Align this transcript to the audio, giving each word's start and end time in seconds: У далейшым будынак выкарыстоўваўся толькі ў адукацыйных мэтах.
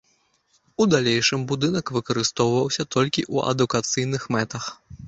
У 0.83 0.87
далейшым 0.93 1.39
будынак 1.53 1.93
выкарыстоўваўся 1.99 2.83
толькі 2.97 3.21
ў 3.33 3.37
адукацыйных 3.57 4.29
мэтах. 4.37 4.63